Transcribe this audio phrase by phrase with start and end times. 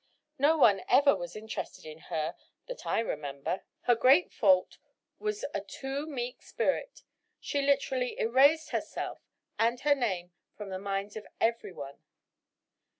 [0.39, 3.61] No one ever was interested in her, that I remember.
[3.81, 4.79] Her great fault
[5.19, 7.03] was a too meek spirit.
[7.39, 9.19] She literally erased herself
[9.59, 11.99] and her name from the minds of everyone."